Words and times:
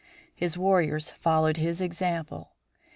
His 0.33 0.57
warriors 0.57 1.11
followed 1.11 1.57
his 1.57 1.79
example. 1.79 2.55